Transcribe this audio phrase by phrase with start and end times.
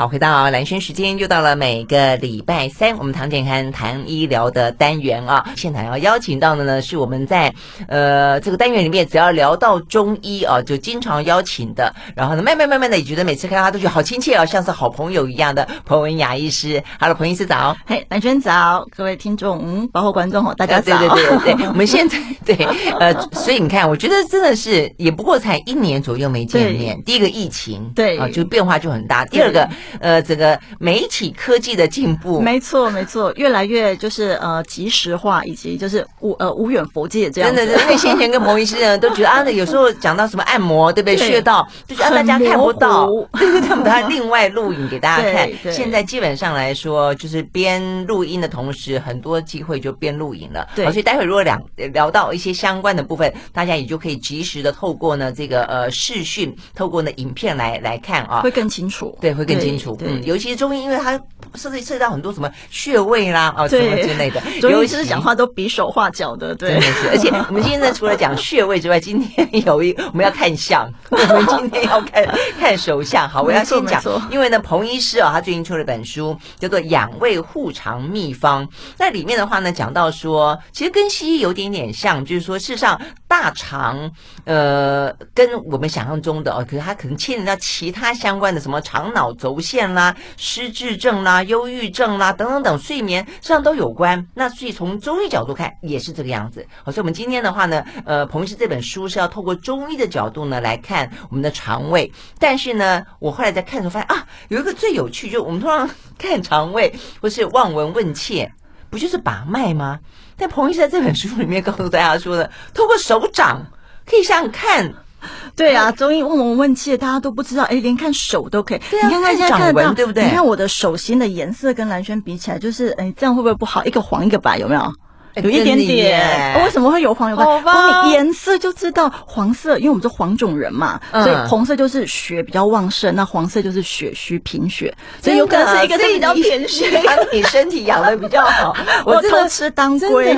[0.00, 5.44] 好，回到蓝轩时间，又到了每个礼拜三，我们唐健康谈医疗的单元啊。
[5.56, 7.52] 现场要邀请到的呢，是我们在
[7.86, 11.94] 呃这个单元里面，只要聊到中医啊，就经常邀请的。
[12.16, 16.82] 然后呢，慢慢慢慢的，也觉得每次看到他都觉得好亲切啊，像是好朋友一样的彭文雅医师。
[16.98, 17.76] Hello，彭医师早。
[17.84, 20.96] 嘿，蓝轩早，各位听众，嗯，包括观众哦，大家早。
[20.96, 22.56] 对对对对对，我们现在对
[22.98, 26.98] 呃，所以你看，我觉得真的是也不过才一年左右没见面。
[27.04, 29.26] 第一个疫情，对啊，就变化就很大。
[29.26, 29.68] 第二个。
[30.00, 37.56] 呃，这个媒体科技的进步，没错没错，越来越就是呃即时化，以及就是无呃无远佛界这样子。
[37.56, 41.16] 真的，因为先前跟彭医师呢都觉得啊，有时候讲到什么按摩，对不对？
[41.16, 45.50] 穴道，就觉得大家看不到，对对对，我们还另外录影给大家看。
[45.72, 50.68] 现在基本上来说，就是边录音的同时，很多机会就边录影了。
[50.74, 51.60] 对，所以待会如果两
[51.92, 59.16] 聊到一些相关的部分，大家也就可以及时的透过呢这个呃视讯，透过呢影片来来看啊，会更清楚。
[59.20, 59.79] 对，会更清楚。
[60.00, 61.20] 嗯，尤其是中医，因为它
[61.54, 67.08] 涉及涉及到很多什么穴位啦啊什么之类的，中医师讲话都比手画脚的，对，真的是。
[67.14, 72.26] 而且我们今天呢，除了讲穴位之外，今天有一我们要看相， 我们今天要看
[72.58, 73.28] 看手相。
[73.28, 78.66] 好，我要先讲，因为呢，彭医师啊，他最近出了本书，叫做《养胃护肠秘方》。
[78.98, 84.10] 那里面的话呢，讲到说，其实跟西医有点点像，就是说，事实上大肠
[84.44, 89.60] 呃，跟我们想象中的哦，可是它可能牵连到其他相关的什么肠脑轴。
[89.60, 94.26] 线啦、失智症啦、忧郁症啦等等等，睡眠上都有关。
[94.34, 96.66] 那所以从中医角度看，也是这个样子。
[96.84, 102.10] 好，所以我们今天的话呢，呃，彭医师这本书是要透过中医的角度呢来看我们的肠胃。
[102.38, 108.50] 但是呢，我后来在看的时候发现啊，有一个最有趣，就我们通常看肠胃或是望闻问切，
[108.88, 109.98] 不就是把脉吗？
[110.36, 113.66] 但彭医师在这本书里面告诉大家说的，透过手掌
[114.06, 114.94] 可以想想看。
[115.56, 118.80] 对啊，中医问我问气，大家都不知道，哎，连看手都可以。
[118.90, 120.24] 对啊，你看看现在看到，对不对？
[120.24, 123.84] 你看我的手心的颜色跟蓝轩比起来，就是，哎，这样会不会不好？
[123.84, 124.92] 一个黄，一个白，有没有？
[125.36, 127.44] 有一点点，为什么会有黄有白？
[127.44, 134.92] 光你颜色就知道，黄色，因为我们是黄种人嘛，所以红色就是血比较旺盛，那黄色就是血虚贫血，
[135.22, 138.76] 所以有可能是一个是比较贫血，让你身体养的比较好。
[139.06, 140.36] 我偷吃当归，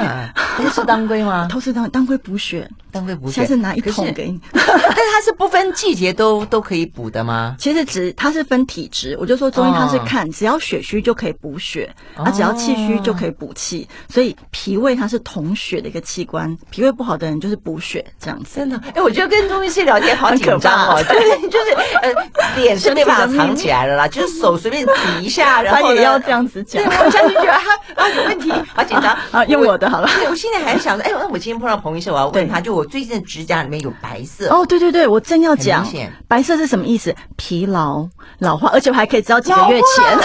[0.57, 1.49] 偷吃当归吗？
[1.51, 3.41] 偷吃当当归补血，当归补血。
[3.41, 4.41] 下次拿一桶给你。
[4.53, 7.57] 但是它是不分季节都都可以补的吗？
[7.59, 18.57] 其实只它是分体质，我就说中医它是看只要血虚就可以补血，啊只要气虚就可以补气，所以脾胃它是统血的一个器官，脾胃不好的人就是补血这样子。
[18.57, 21.73] 真的，哎，我觉得跟中医师聊天好紧张哦， 就是就是
[22.03, 22.13] 呃，
[22.57, 30.09] 脸是没办法藏起来了啦，就是 手随便比一下，然后他也要这样子讲，我相信觉得他啊有问题， 好紧张啊，用我的好了。
[30.29, 34.49] 我现在还想着，哎，那我今天碰到彭医生，我要问他，就我最近的指甲里面有白色。
[34.49, 35.87] 哦，对对对，我正要讲，
[36.29, 37.15] 白色是什么意思？
[37.37, 38.07] 疲劳、
[38.39, 40.19] 老化，而且我还可以知道几个月前，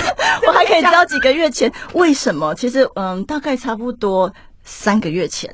[0.47, 2.53] 我还可以知道几个月前为什么？
[2.55, 4.31] 其实嗯，大概差不多。
[4.67, 5.49] 三个月前，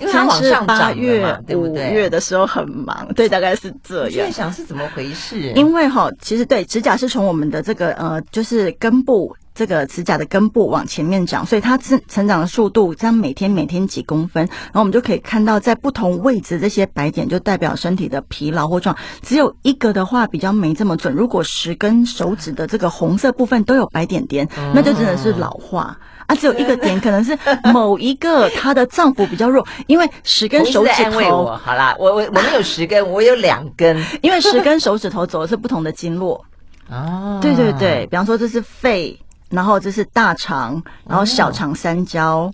[0.00, 4.10] 因为它往上涨，八月、五月的时候很忙，对，大概是这样。
[4.10, 5.52] 现在想是怎么回事？
[5.52, 18.96] 因为哈，其实对指甲是从我们的这个呃，就是根部这个指甲的根部往前面长，所以它成成长的速度，这样每天每天几公分，然后我们就可以看到在不同位置这些白点就代表身体的疲劳或状。
[19.22, 25.96] 只有一个的话比较没这么准，如果十根手指的这个红色部分都有白点点，那就真的是老化。
[26.26, 27.36] 啊，只有一个点，可能是
[27.72, 31.46] 某一个他的脏腑比较弱，因为十根手指头。
[31.62, 36.44] 好啦，我我我们有十根，我有两根，因为十根手指头走的是不同的经络。
[36.90, 39.18] 哦，对对对，比方说这是肺，
[39.50, 42.52] 然后这是大肠，然后小肠三焦。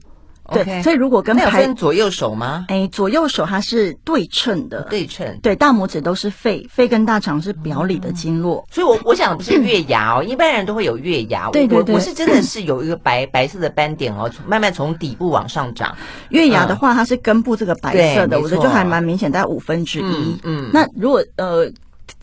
[0.53, 2.65] 对，所以如果跟拍分左右手吗？
[2.69, 5.39] 哎，左右手它是对称的，对称。
[5.43, 8.67] 对，大拇指都是肺，肺跟大肠是表里的经络。
[8.71, 11.49] 所以，我我想的不是月牙哦，一般人都会有月牙。
[11.51, 15.97] 对对对，我是真的是有一个白白色的斑点哦，慢慢从底部往上长。
[16.31, 20.39] 月牙的话，它是根部这个白色的，我觉得就还蛮明显，大概五分之一。
[20.43, 21.71] 嗯，那如果呃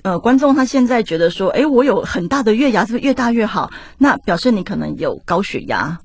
[0.03, 3.69] 呃观众他现在觉得说，哎，我有很大的月牙，是不是越大越好？
[3.97, 5.97] 那表示你可能有高血压。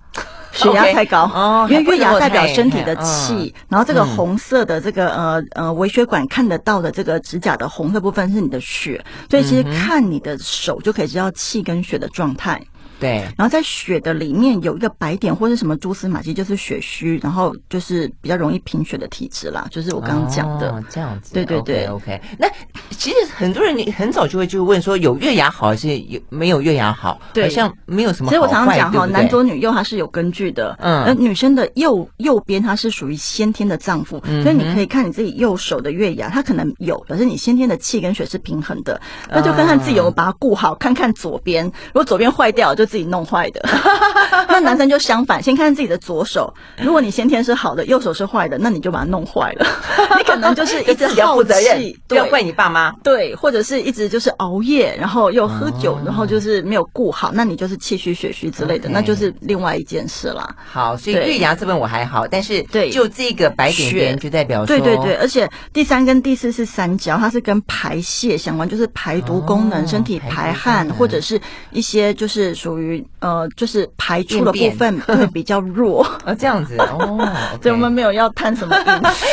[0.52, 12.60] 血压太高哦，因为月牙代表身体的气，然后这个红色的这个呃呃微血管看得到的这个指甲的红色部分是你的血，所以其实看你的手就可以知道气跟血的状态。
[13.02, 21.34] 对，然后在血的里面有一个白点或者什么蛛丝马迹，就是血虚，然后就是比较容易贫血的体质啦，就是我刚刚讲的、哦、这样子。
[21.34, 22.20] 对对对 okay，OK。
[22.38, 22.46] 那
[22.90, 27.20] 其实很多人你很早就会就问说，有月牙好还是有没有月牙好？
[27.34, 28.30] 对，好像没有什么好。
[28.30, 30.76] 其实我常常讲哈，男左女右它是有根据的。
[30.78, 40.72] 嗯，而女生的右右边它是属于先天的脏腑、嗯，所以你可以看你自己右手的月牙，它可能有，可是你先天的气跟血是平衡的，那就看看自己有没有把它顾好。
[40.76, 43.62] 看看左边，如果左边坏掉，就自己弄坏的。
[44.48, 49.66] 那男生就相反，先看看自己的左手，如果你先天是好的，右手是坏的，那你就把它弄坏了。
[50.18, 52.92] 你可能就是 一直要负责任，不要怪你爸妈。
[53.02, 60.54] 对，或者是一直就是熬夜，然后又喝酒，然后就是没有顾好，那你就是气虚血虚之类的，那就是另外一件事啦。
[60.70, 71.40] 好，所以月牙这边我还好，但是对，就这个白点点就代表说，对对对，而且第三跟第四是三焦，它是跟排泄相关，就是排毒功能，身体排汗，或者是
[71.70, 77.18] 一些就是属于呃，就是排出的部分会比较弱啊， 这样子哦。
[77.62, 78.74] 所以我们没有要谈什么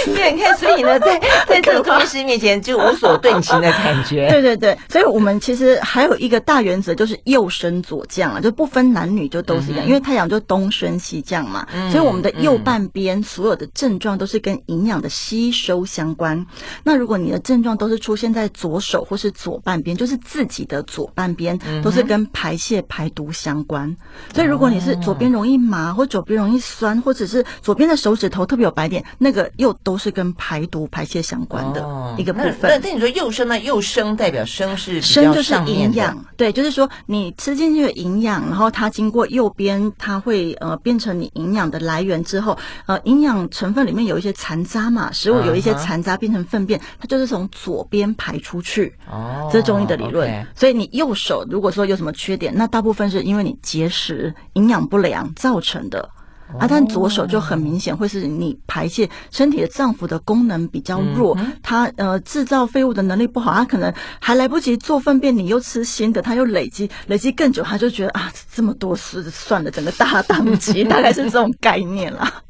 [0.05, 4.27] 病，对，你看，所以呢，在在这个中医师面前就无所遁形的感觉。
[4.29, 16.45] 对对对，所以我们其实还有一个大原则，就是右升左降啊，就不分男女，就都是一样，因为太阳就东升西降嘛，所以我们的右半边所有的症状都是跟营养的吸收相关。
[16.83, 21.57] 那如果你的症状都是出现在左手或是左半边，就是自己的左半边。
[21.83, 23.95] 都是跟排泄排毒相关，
[24.33, 32.61] 所以如果你是左边容易麻，或左边容易酸，或者是左边的手指头特别有白点，那个又都是跟排毒排泄相关的一个部分。
[32.63, 33.59] 那那你说右生呢？
[33.59, 48.95] 右生代表生是生就是营养，对，就是说你吃进去的营养，然后它经过右边，它会呃变成你营养的来源之后，呃，营养成分里面有一些残渣嘛，食物有一些残渣变成粪便，它就是从左边排出去。
[49.11, 51.45] 哦，这是中医的理论，所以你右手。
[51.49, 56.09] 如果说有什么缺点，那大部分是因为你节食、营养不良造成的。
[56.57, 72.41] 啊，但左手就很明显会是你排泄身体的脏腑的功能比较弱，嗯、它呃制造废物的能力不好，它可能还来不及做粪便，你又吃新的，它又累积累积更久，它就觉得啊这么多事算了，整个大当机， 大概是这种概念啦，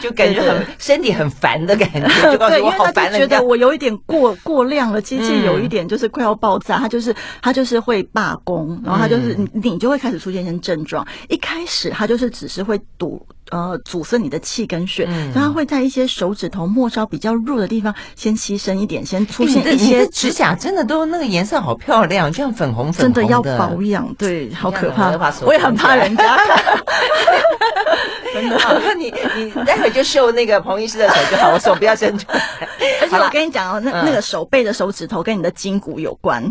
[0.00, 0.64] 就感觉很对对。
[0.66, 13.24] 对身体很烦的感觉，就告诉我好烦了，觉得我有一点过过量了，机器有一点就是快要爆炸，它就是它就是会罢工，然后它就是你你就会开始出现一些症状，一开始它就是只是会堵。
[13.52, 25.12] 呃，阻塞你的气跟血，嗯，所以它会在一些手指头末梢比较弱的地方先牺牲一点，先出现一些指甲，真的都那个颜色好漂亮，这样粉红粉红的，真的要保养，对，好可怕，
[25.44, 26.78] 我也很怕人家看，
[28.32, 28.58] 真的。
[28.58, 32.40] 好，那你你待会就秀那个彭医师的手就好，我手不要伸出来。
[33.02, 36.42] 而且我跟你讲哦，那那个手背的手指头跟你的筋骨有关。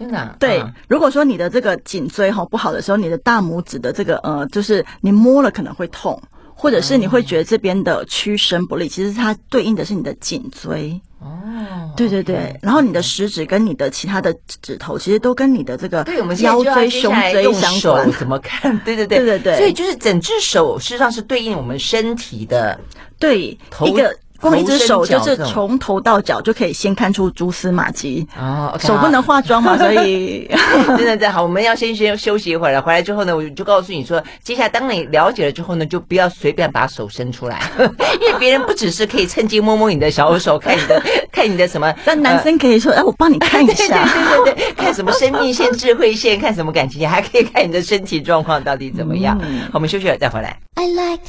[0.00, 6.18] 真的、啊、对、嗯，如果说你的这个颈椎哈不好的时候，你的大拇指的这个呃，就是你摸了可能会痛，
[6.54, 10.98] 或者是你会觉得这边的屈伸不利，其实它对应的是你的颈椎。
[11.18, 16.02] 哦，对对对、okay，然后你的食指跟你的其他的指头，其实都跟你的这个
[16.38, 18.10] 腰椎、胸椎相关。
[18.12, 18.74] 怎么看？
[18.86, 19.58] 对对对对对对。
[19.58, 22.80] 所以就是整只手实际上是对应我们身体的
[23.18, 24.16] 对头一个。
[24.40, 30.50] 光一只手就是从头到脚就可以先看出蛛丝马迹哦，okay, 手不能化妆嘛，所以
[30.96, 31.42] 真的在好。
[31.42, 41.02] 我们要先先休息一会儿了，回来之后呢，我就告诉你说，接下来当你了解了之后呢，就不要随便把手伸出来， 因为别人不只是可以趁机摸摸你的小手，看你的
[41.32, 44.04] 看你的什么，但男生可以说，哎、呃，我帮你看一下，
[44.44, 49.38] 对对对对，看什么生命线、智慧线，看什么感情线，还可以看你的身体状况到底怎么样。
[49.42, 50.56] 嗯、好，我们休息了再回来。
[50.76, 51.20] I like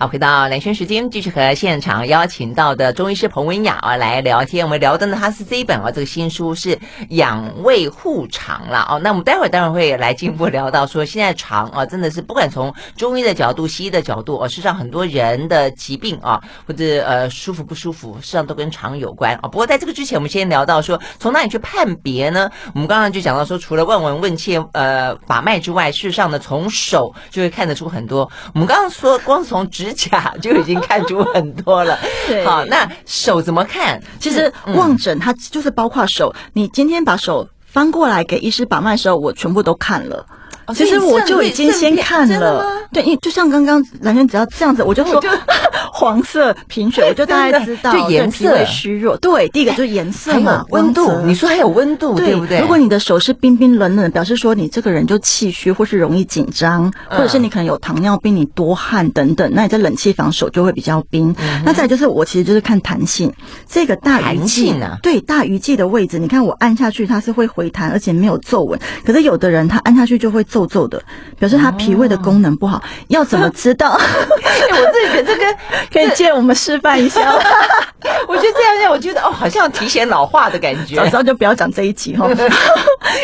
[0.00, 4.64] 好，回到兰萱时间，继续和现场邀请到的中医师彭文雅啊来聊天。
[4.64, 6.78] 我们聊的呢，他是这一本啊，这个新书是
[7.08, 9.00] 养胃护肠了哦。
[9.02, 19.48] 那我们待会儿待会儿会来进一步聊到说，现在肠啊真的是不管从中医的角度、西医的角度，哦，事实上很多人的疾病啊，或者呃舒服不舒服，实际上都跟肠有关啊。
[19.48, 22.48] 不过在这个之前，我们先聊到说，从哪里去判别呢？
[22.72, 28.30] 我们刚刚就讲到说，除了望闻问切呃把脉之外，事实上呢，从手就会看得出很多。
[28.54, 31.98] 我们刚刚说，光从指指甲就已经看出很多了。
[32.26, 34.00] 对，好，那手怎么看？
[34.18, 36.34] 其实望诊它就是包括手。
[36.52, 40.24] 你今天把手翻过来给医师把脉的时候，我全部都看了。
[40.68, 42.64] 哦、其实我就已经先看了。
[42.92, 45.20] 对，因为就像刚刚兰轩只要这样子，我就说。
[45.90, 49.16] 黄色贫血，我就大概知道，就颜色虚弱。
[49.16, 51.10] 对，第一个就是颜色嘛，温度。
[51.22, 52.60] 你说还有温度，对不对？
[52.60, 61.34] 如果你的手是冰冰冷冷，表示说你这个人就气虚，或是容易紧张，或者是你可能有糖尿病，你多汗等等，那你在冷气房手就会比较冰。
[61.64, 63.32] 那再就是我其实就是看弹性，
[63.68, 68.78] 这个大鱼际呢，对大鱼际的位置，你看我按下去它是会回弹，而且没有皱纹。
[69.04, 71.00] 可是有的人他按下去就会皱皱皱的，
[71.38, 72.82] 表示他脾胃的功能不好。
[73.08, 73.92] 要怎么知道？
[73.98, 75.44] 我自己觉得这个
[75.92, 77.32] 可以借我们示范一下。
[78.26, 80.96] 我觉得这样我觉得哦，好像提前老化的感觉。
[80.96, 82.28] 早知道就不要讲这一集哈。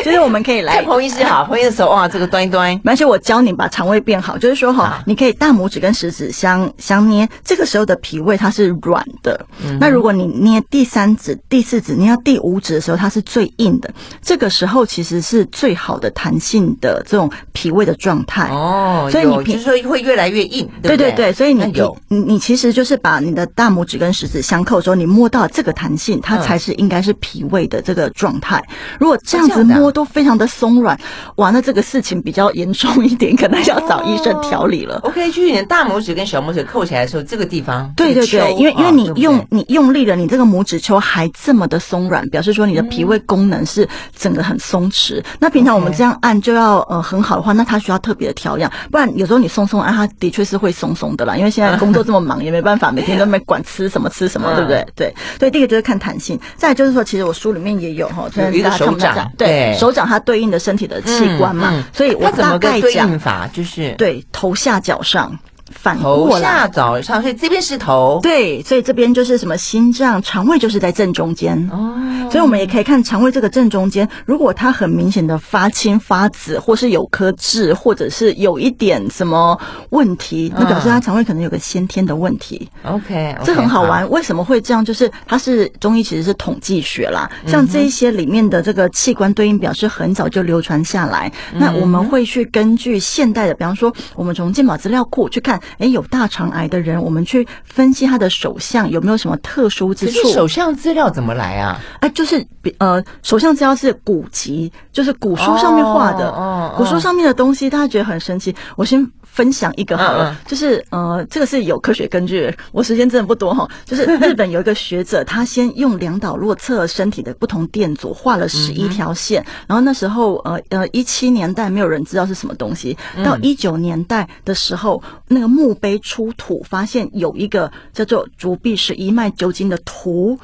[0.04, 2.78] 就是我们可以来彭医师好，彭医师说哇，这个端一端。
[2.84, 9.44] 而且我教你把肠胃变好，就是说哈，你可以大拇指跟食指相相捏，这个时候的脾胃它是软的。
[9.78, 13.90] 那如果你捏第三指、第四指，捏到第五指的时候，它是最硬的。
[14.22, 19.09] 这个时候其实是最好的弹性的这种脾胃的状态哦。
[19.11, 21.33] 所以你就是说会越来越硬，对对对。
[21.33, 28.62] 所以你有你你其实就是把你的大拇指跟食指相扣的时候，你摸到这个弹性，它才是应该是脾胃的这个状态。
[28.99, 30.99] 如果这样子摸都非常的松软，
[31.37, 35.00] 哇，那这个事情比较严重一点，可能要找医生调理了。
[35.02, 45.23] OK，就是你的大拇指跟小拇指扣起来的时候，这个地方对对对，因为因为你用你用力了，你这个拇指丘还这么的松软，表示说你的脾胃功能是整个很松弛。
[45.38, 51.37] 那平常我们这样按就要呃很好的话，那他需要特别的调养，不然有时候你松松啊，他的确是会松松的啦。
[51.38, 54.87] 因为现在工作这么忙，也没办法每天都没管吃什么吃什么， 对不对？
[54.97, 65.38] 对，所以第一个就是看弹性，再来就是说，其实我书里面也有哈，有一个手掌，对，手掌它对应的身体的器官嘛，所以我大概讲法就是对头下脚上。
[65.71, 68.21] 反过来，头下脚上，所以这边是头。
[68.23, 71.56] 对，所以这边就是什么心脏、肠胃，就是在正中间。
[71.73, 79.59] 哦，所以我们也可以看肠胃这个正中间，如果它很明显的发青发紫，或是有颗痣，或者是有一点什么
[79.90, 82.68] 问题，那表示它肠胃可能有个先天的问题。
[82.85, 84.09] OK，这很好玩。
[84.11, 84.85] 为什么会这样？
[84.85, 87.30] 就是它是中医，其实是统计学啦。
[87.47, 91.33] 像这一些里面的这个器官对应表，是很早就流传下来。
[91.54, 95.53] 那我们会去根据现代的，比方说，我们从健保资料库去看。
[95.78, 100.28] 哎，有大肠癌的人，我们去分析他的手相有没有什么特殊之处？
[100.32, 101.80] 手相资料怎么来啊？
[102.00, 102.44] 哎，就是
[102.78, 106.28] 呃，手相资料是古籍，就是古书上面画的。
[106.28, 108.54] 哦，哦，古书上面的东西，大家觉得很神奇。
[108.76, 112.56] 我先分享一个好了，就是呃，这个是有科学根据。
[112.70, 119.42] 我时间真的不多哈，就是日本有一个学者，他先用两导络测身体的不同电阻，画了十一条线。
[119.42, 130.38] 嗯、然后那时候呃呃，一七年代没有人知道是什么东西，到一九年代的时候，那个墓碑出土，发现有一个叫做足臂十一脉灸经的图。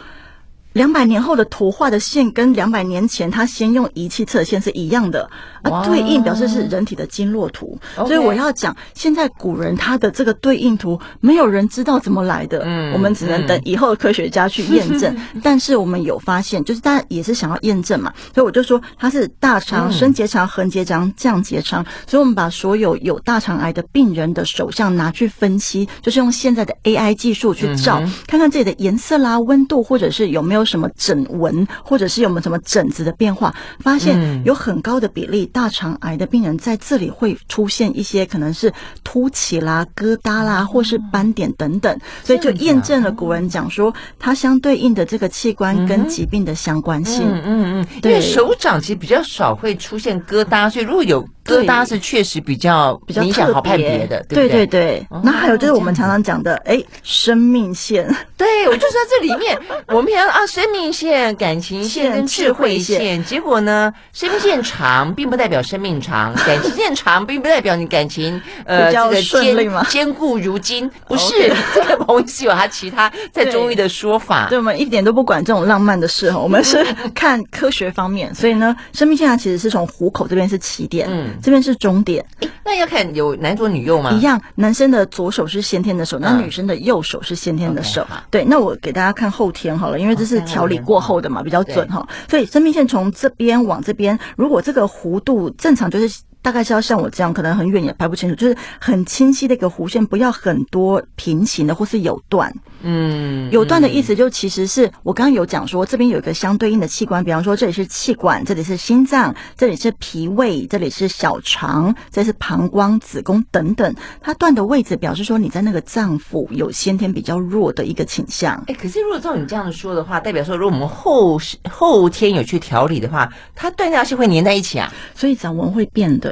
[0.73, 5.29] 两百年后的图画的线跟两百年前他先用仪器测的线是一样的
[5.63, 7.77] 啊，对应表示是人体的经络图。
[7.97, 15.17] 所以我要讲，现在古人他的这个对应图，没有人知道怎么来的，嗯，我们只能等以后的科学家去验证。
[15.43, 21.85] 但是我们有发现，就是大家也是想要验证嘛，所以我就说它是大肠、升结肠、横结肠、降结肠。
[22.07, 30.60] 所以我们把所有有大肠癌的病人的手相拿去分析，就是用现在的 AI 技术去照，看看这里的颜色啦、温度，或者是有没有。
[30.61, 33.53] 有什么疹纹，或者是有没有什么疹子的变化？
[33.81, 47.23] 发现有很高的比例，大肠癌的病人在这里会出现一些可能是凸起啦、疙瘩啦，或是斑点等等，所以就验证了古人讲说它相对应的这个器官跟疾病的相关性。
[47.23, 51.27] 嗯嗯嗯，因为手掌其实比较少会出现疙瘩，所以如果有。
[51.51, 55.07] 疙瘩是确实比较比较明显好判别的，对对对。
[55.23, 58.07] 那还有就是我们常常讲的，哎，生命线。
[58.37, 63.23] 对，我就在这里面， 我们平常啊，生命线、感情线跟智慧线。
[63.25, 70.91] 结果呢，生命线长 并不代表生命长，感情线长 并不代表你感情呃这个坚坚固如金。
[71.07, 74.49] 不是，这个东西有它其他在中医的说法。
[74.49, 78.35] 对，我们一点都不管这种浪漫的事哈，我们是看科学方面。
[78.35, 81.07] 所以呢，生命线它其实是从虎口这边是起点。
[81.11, 81.31] 嗯。
[81.43, 82.25] 这边是终点，
[82.65, 84.13] 那要看有男左女右吗？
[84.13, 88.07] 一样，男生的左手是先天的手，那女生的右手是先天的手。
[88.31, 92.07] 对，那我给大家看后天好了，因为这是调理过后的嘛，比较准哈。
[92.29, 96.21] 所以生命线从这边往这边，如果这个弧度正常，就是。
[96.43, 102.53] 大概是要像我这样，可能很远也拍不清楚，就是很清晰的一个弧线，不要很多平行的或是有断。
[102.83, 113.95] 嗯，有断的意思就其实是我刚刚有讲说，这边有一个相对应的器官，比方说这里是气管，这里是心脏，这里是脾胃，这里是小肠，这里是膀胱、子宫等等。
[114.23, 118.65] 它断的位置表示说你在那个脏腑有先天比较弱的一个倾向。
[118.67, 121.39] 哎，可是如果照你这样说的话，代表说如果我们后
[121.71, 126.30] 后天有去调理的话，它断掉是会粘在一起啊，所以掌纹会变的。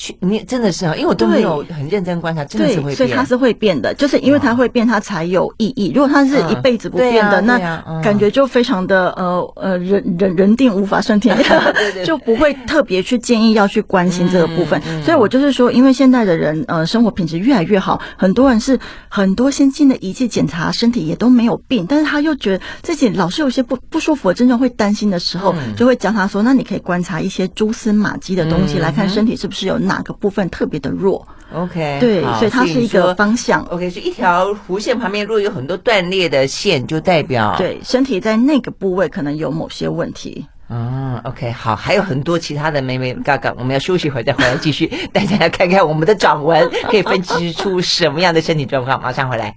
[0.00, 5.90] 去你真的是啊，因为我都没有很认真观察，真的是会变，所以它是会变的，就是因为它会变，它才有意义。
[5.92, 7.58] 如果它是一辈子不变的，那
[8.00, 11.36] 感觉就非常的呃呃人人人定无法胜天，
[12.06, 14.80] 就不会特别去建议要去关心这个部分。
[15.02, 18.78] 所以我就是说，因为现在的人呃生活品质越来越好，很多人是
[19.08, 33.64] 很多先进的仪器检查身体也都没有病，但是他又觉得自己老是有些不不舒服真正，会担心的时候，就会教他说，那你可以观察一些蛛丝马迹的东西来看身体是不是有哪个部分特别的弱？OK，对，所以它是一个方向。
[33.70, 40.46] OK，所以一条弧线旁边如果有很多断裂的线，就代表对身体在那个部位可能有某些问题。
[40.70, 49.00] 嗯，OK，好，还有很多其他的妹妹嘎嘎，我们要休息一会儿再回来继续带 大家来看看我们的掌纹可以分析出什么样的身体状况。
[49.00, 49.56] 马上回来。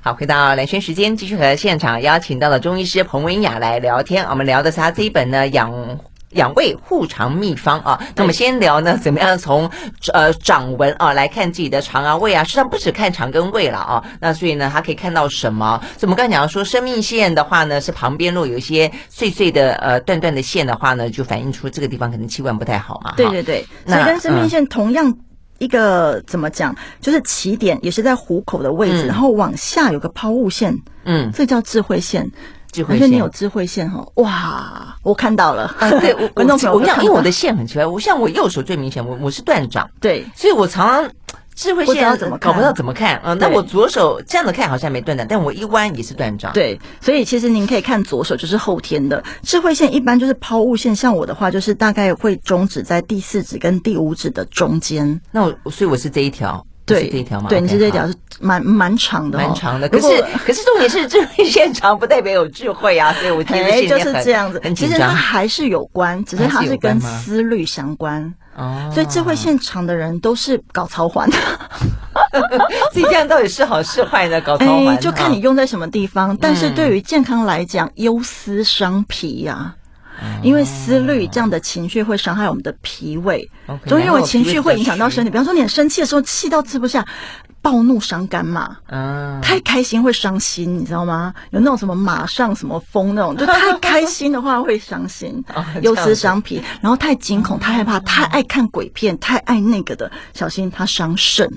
[0.00, 4.24] 好，回到蓝轩时间，继续和现场邀请到了中医师彭文雅来聊天。
[4.30, 5.98] 我们聊的是他这一本呢养
[6.30, 8.00] 养胃护肠秘方啊。
[8.14, 9.68] 那我们先聊呢，怎么样从
[10.12, 12.44] 呃掌纹啊来看自己的肠啊胃啊？
[12.44, 14.02] 实际上不止看肠跟胃了啊。
[14.20, 15.80] 那所以呢，他可以看到什么？
[15.98, 23.14] 所以我们刚才讲到说，生命线的话呢，是旁边如果有一些碎碎的呃断断的线的话呢，就反映出这个地方可能气管不太好嘛。
[23.16, 25.12] 对对对，那跟生命线同样。
[25.58, 32.30] 一个怎么讲，就是起点也是在虎口的位置，嗯、然后往下有个抛物线，嗯，这叫智慧线。
[32.70, 35.74] 智慧线，你有智慧线哈，哇，我看到了。
[35.78, 41.10] 啊、对， 观众朋友，我像因为我的线很奇怪，我像我右手最明显，我我是断掌，对，所以我常常。
[41.58, 43.20] 智慧线怎么搞不到怎么看？
[43.24, 46.52] 嗯，那我左手这样子看好像没断掌，但我一弯也是断掌。
[46.52, 50.94] 对，所以其实您可以看左手就是后天的智慧线，一般就是抛物线。
[50.94, 55.20] 像我的话，就是大概会终止在第四指跟第五指的中间。
[55.32, 57.46] 那我所以我是这一条，对这一条吗？
[57.48, 59.88] 对，你是这一条是蛮蛮长的，蛮长的。
[59.88, 60.06] 可是
[60.44, 64.60] 可是重点是智慧现场不代表有智慧啊， 所以我觉得就是这样子。
[64.74, 68.34] 其实它还是有关，只是它是跟思虑相关。
[68.56, 71.36] 哦，所以智慧现场的人都是搞操环的，
[72.92, 74.40] 自己这样到底是好是坏呢？
[74.40, 76.36] 搞操环，就看你用在什么地方。
[76.40, 79.76] 但是对于健康来讲，忧思伤脾呀，
[80.42, 83.48] 因为思虑这样的情绪会伤害我们的脾胃，
[83.86, 85.30] 就因为情绪会影响到身体。
[85.30, 87.06] 比方说，你很生气的时候，气到吃不下。
[87.60, 91.34] 暴怒伤肝嘛，嗯，太开心会伤心，你知道吗？
[91.50, 95.44] 有那种什么马上什么风那种，就太开心的话会伤心，
[95.82, 96.62] 忧思伤脾。
[96.80, 101.50] 然后太惊恐、太害怕、太爱看鬼片、太爱那个的，小心它伤肾，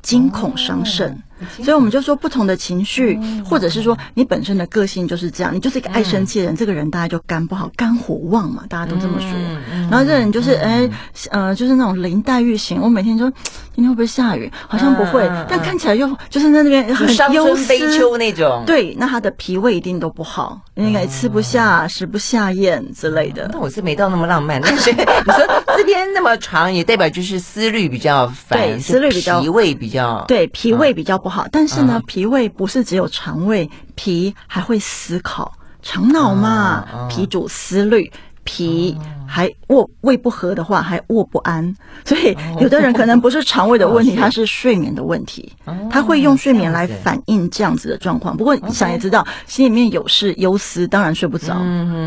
[0.00, 1.22] 惊恐伤肾。
[1.62, 9.28] 所以我们就说，不同的情绪，或者是说你本身的个性就是这样，你就是一个爱生气的人，这个人大家就肝不好，肝火旺嘛，大家都这么说。
[9.90, 10.88] 然后这个人就是哎，
[11.30, 13.30] 呃，就是那种林黛玉型，我每天说
[13.74, 14.50] 今天会不会下雨？
[14.66, 18.64] 好像不会，但看起来又就是在那边很忧思悲秋那种。
[18.66, 23.50] 对，那他的脾胃一定都不好，应该吃不下、食不下咽之类的。
[23.52, 31.20] 那我是没到那么浪漫，但是 你说这边那么长，也代表就是思虑比较烦，对，思虑比较脾胃比较对，脾胃比较。
[31.26, 38.08] 不好，但是呢，脾胃不是只有肠胃，脾还会思考，肠脑嘛，脾主思虑，
[38.44, 41.74] 脾还卧胃不和的话，还卧不安。
[42.04, 45.52] 所以有的人可能不是肠胃的问题， 他是睡眠的问题，
[45.90, 48.36] 他会用睡眠来反映这样子的状况。
[48.36, 51.56] 不过想也知道，心里面有事忧思，当然睡不着。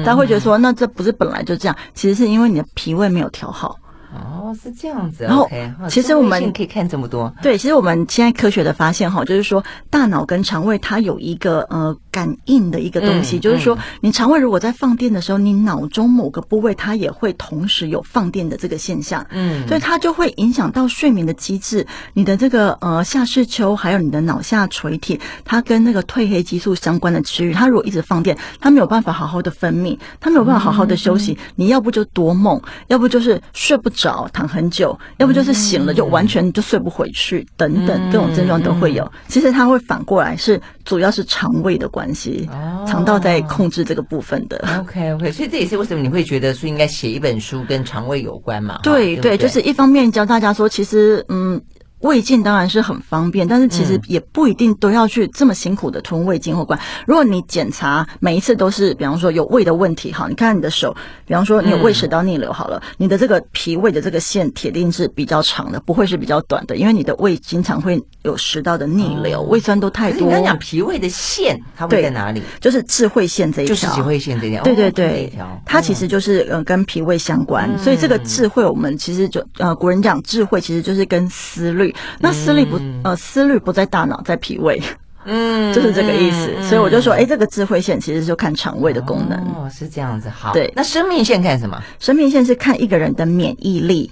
[0.06, 3.76] 他会觉得说，那这不是本来就这样，其实是因为你的脾胃没有调好。
[4.14, 5.24] 哦，是这样子。
[5.24, 5.48] 然后，
[5.90, 7.34] 其实我们可以看这么多。
[7.42, 19.26] 对，其实我们现在科学的发现哈，就是说大脑跟肠胃它有一个呃感应的一个东西，就是说你肠胃如果在放电的时候，你脑中某个部位它也会同时有放电的这个现象。
[19.32, 21.86] 嗯，所以它就会影响到睡眠的机制。
[22.14, 31.38] 你的这个呃下视丘还有你的脑下垂体，它跟那个褪黑激素相关的区域，它如果一直放电，它没有办法好好的分泌，它没有办法好好的休息。
[31.56, 39.10] 你要不就多梦，要不就是睡不着躺很久，要不就是醒了就完全就睡不回去，等等各种症状都会有。
[39.28, 42.50] 其实它会反过来，是主要是肠胃的关系，
[42.88, 44.64] 肠道在控制这个部分的。
[44.80, 48.80] OK OK，所以这也是为什么你会觉得说应该写一本书跟肠胃有关嘛？
[48.84, 51.62] 对对，就是一方面教大家说，其实嗯。
[52.02, 56.80] 胃镜当然是很方便，但是其实也不一定都要去这么辛苦的吞胃镜或管。
[57.06, 70.28] 如果你检查每一次都是，比方说有胃的问题，哈，你看你的手，比方说你有胃食道逆流，好了，你的这个脾胃的这个线铁定是比较长的，不会是比较短的，因为你的胃经常会有食道的逆流，胃酸都太多。
[70.28, 72.42] 你刚讲脾胃的线，它会在哪里？
[72.62, 74.64] 就是智慧线这一条，就是智慧线这条。
[74.64, 75.32] 对对对，
[75.66, 81.89] 它其实就是呃跟脾胃相关，所以这个智慧我们其实就呃古人讲智慧其实就是跟思虑。
[82.20, 84.82] 那思虑不呃思虑不在大脑，在脾胃
[85.26, 86.54] 嗯， 就是这个意思。
[86.58, 89.38] 嗯、所以我就说，哎，这个智慧线其实就看肠胃的功能。
[89.56, 90.30] 哦，是这样子。
[90.30, 90.72] 好，对。
[90.76, 91.82] 那生命线看什么？
[92.00, 94.12] 生命线是看一个人的免疫力。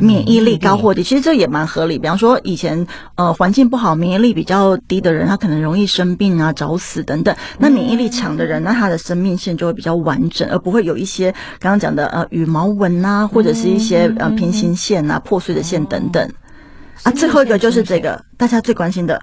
[0.00, 1.98] 免疫力高或低，其实这也蛮合理。
[1.98, 7.36] 比方说，以前呃环境不好，免疫力比较低的人，他可能容易生病啊、早死等等。
[7.58, 16.26] 那免疫力强的人，那他的生命线就会比较完整，而不会有一些刚刚讲的呃羽毛纹啊，或者是一些呃平行线啊、破碎的线等等。
[17.04, 19.20] 啊，最后一个就是这个大家最关心的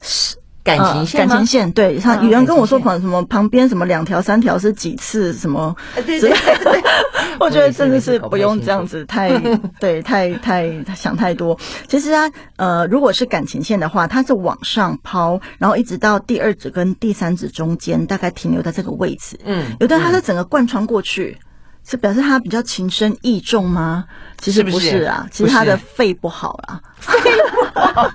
[0.00, 0.36] 是。
[0.64, 5.74] 感情线，感情线，对他有人跟我说，可能什么旁边什么两条三条是几次什么？
[5.96, 6.82] 之类的，
[7.40, 9.36] 我觉得真的是不用这样子太
[9.80, 11.58] 对太太想太多。
[11.88, 19.36] 其实啊，呃，如果是感情线的话，它是往上抛，然后一直到第二指跟第三指中间，大概停留在这个位置。
[19.44, 21.36] 嗯，有的它是整个贯穿过去。
[21.84, 24.04] 是表示他比较情深意重吗？
[24.38, 26.80] 其实不是啊，是是其实他的肺不好啊。
[27.02, 28.08] 肺不好，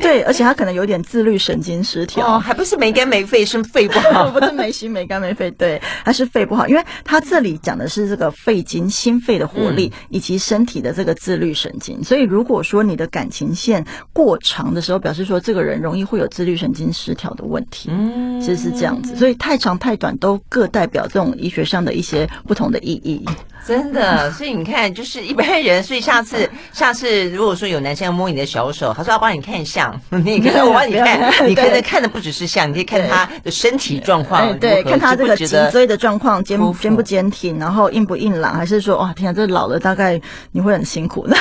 [0.00, 12.02] 对，而且他可能有点自律神经失调，哦，还不是没肝没肺，是肺不好， 不是没心没肝没肺，对，他是肺不好，因为他这里讲的是这个肺经、心肺的活力，嗯、以及身体的这个自律神经。
[12.02, 17.90] 所以如果说你的感情线过长的时候，表示说这个人容易会有自律神经失调的问题。
[17.92, 22.28] 嗯，其实是这样子，所以太长太短都各代表这种医学上的一些。
[22.46, 23.24] 不同的意义，
[23.66, 29.94] 真的，所以你看，就是一般人，所以下次， 下次如果说有男生要摸你的小手，他说要帮你看相，
[30.24, 40.18] 你看我帮你看， 你可能看的不只是相，你可以看他的身体状况，对，看他这个脊椎的状况，肩肩不坚挺，然后硬不硬朗，还是说哇，天啊，这老了大概
[40.52, 41.26] 你会很辛苦。
[41.26, 41.36] 的，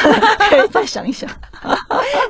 [0.50, 1.30] 可以再想一想，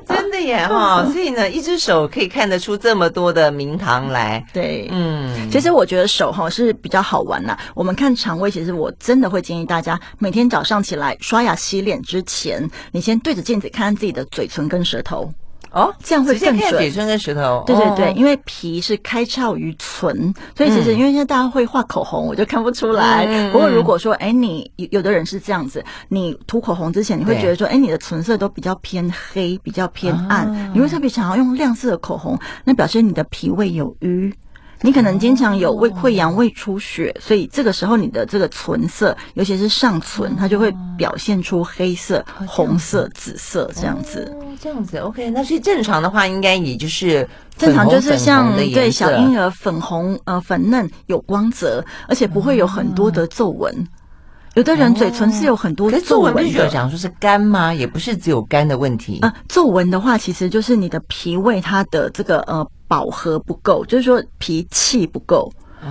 [0.08, 8.52] 真的耶哈，所以呢，一只手可以看得出这么多的名堂来，对，嗯，其实我觉得手哈是比较好玩呐，我们看肠胃。
[8.52, 9.81] 其实我真的会建议大家，
[10.20, 15.32] 每天早上起来刷牙洗脸之前，你先对着镜子看看自己的嘴唇跟舌头
[15.72, 16.70] 哦，这样会更准。
[16.72, 23.26] 嘴唇跟舌头，对对对，哦、因为皮是开窍于唇，所以其实因为现在大家会画口红，我就看不出来。
[23.26, 34.34] 嗯、不过如果说，哎，你有的人是这样子，你涂口红之前，你会觉得说，哎，你的唇色都比较偏黑，比较偏暗，哦、你会特别想要用亮色的口红，那表示你的脾胃有瘀。
[34.84, 44.36] 你可能经常有胃溃疡、胃出血，所以这个时候你的这个唇色，尤其是上唇，它就会表现出黑色、红色、紫色这样子。
[44.60, 45.30] 这样子，OK。
[45.30, 53.72] 那所以正常的话，应该也就是正常就是像对小婴儿粉红呃粉嫩有光泽，而且不会有很多的皱纹。
[54.56, 57.74] 有的人嘴唇是有很多皱纹的，皱纹不是讲说是干吗？
[57.74, 59.34] 也不是只有干的问题啊。
[59.48, 62.68] 皱纹的话，其实就是你的脾胃它的这个呃。
[62.92, 65.50] 饱和不够，就是说脾气不够。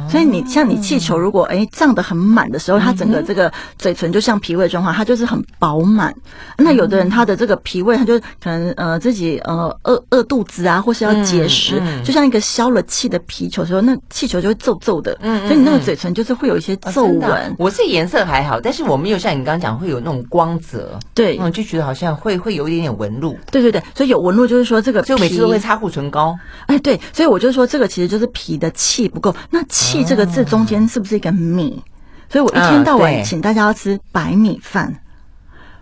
[0.08, 6.14] 所以你像你气球，如果哎胀得很满的时候，它整个这个嘴唇就像脾胃状况，它就是很饱满。
[6.56, 15.16] 那有的人他的这个脾胃，他就可能呃自己呃饿饿肚子啊，或是要节食，就像一个消了气的皮球的时候，那气球就会皱皱的。
[15.20, 17.54] 嗯，所以你那个嘴唇就是会有一些皱纹。
[17.58, 20.98] 我是颜色还好，但是我没有像你刚刚讲会有那种光泽。
[21.14, 23.38] 对，嗯，就觉得好像会会有一点点纹路。
[23.50, 26.36] 对对对，所以有纹路就是说这个，就每次都会擦护唇膏。
[26.66, 29.34] 哎，对，所以我就说这个其实就是脾的气不够。
[29.50, 31.82] 那气这个字中间是不是一个米？
[32.28, 34.94] 所以我一天到晚请大家要吃白米饭，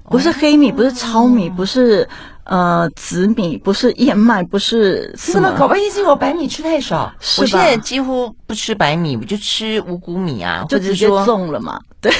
[0.04, 2.08] 不是黑米，不是糙米，不是
[2.44, 5.50] 呃紫米，不是燕麦，不是什么？
[5.58, 12.12] 搞不好意思，我白米吃太少，我现在几乎不吃白米，我就吃五谷米啊，就直接种了嘛，对。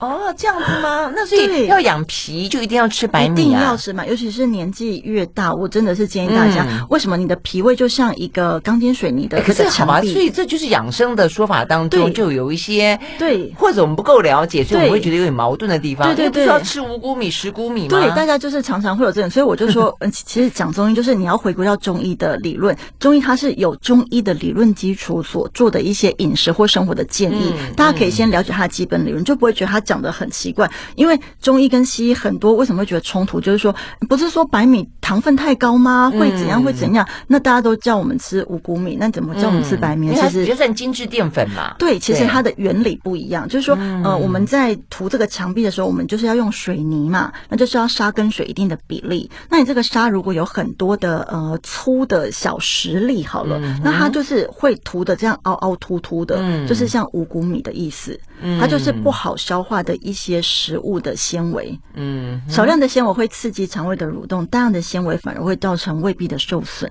[0.00, 1.10] 哦，这样子吗？
[1.14, 4.04] 那所以要养脾就一定要吃白米啊，一定要吃嘛。
[4.06, 9.40] 尤其是年纪越大，我真的是建议大家，为什么你的脾胃就像一个钢筋水泥的？
[9.42, 16.06] 可是好吧，所以这就是养生的说法当中就有一些对，或者我们不够了解，所以我们会觉得有点矛盾的地方。
[16.14, 17.88] 对对对，要吃五谷米、十谷米吗？
[18.00, 30.70] 对，大家就是常常会有这种，所以我就说， 嗯，其实讲中医就是你要回归到中医的理论，中医它是有中医的理论基础所做的一些饮食或生活的建议，大家可以先了解它的基本理论，就不会觉得他讲的很奇怪。
[30.94, 33.40] 因为中医跟西医很多为什么会觉得冲突？
[33.40, 33.74] 就是说，
[34.08, 36.10] 不是说白米糖分太高吗？
[36.18, 36.62] 会怎样？
[36.62, 37.08] 会怎样？
[37.26, 40.14] 那大家都叫我们吃五谷米，那怎么叫我们吃白米？
[40.14, 41.74] 其实就算精致淀粉嘛。
[41.78, 43.48] 对，其实它的原理不一样。
[43.48, 49.28] 就是说，呃，我们在涂这个墙壁的时候，我们就是要用水泥嘛，那就是要沙跟水一定的比例。
[49.48, 58.20] 那你这个沙如果有很多的呃粗的小石粒，好了，那它就是会涂的这样凹凹凸凸的，就是像五谷米的意思。
[58.58, 66.90] 它就是不好消化的一些食物的纤维，嗯，少量的纤维会刺激肠胃的蠕动，大量的纤维反而会造成胃壁的受损。